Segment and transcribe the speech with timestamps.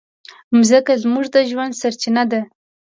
[0.57, 2.41] مځکه زموږ د ژوند سرچینه ده.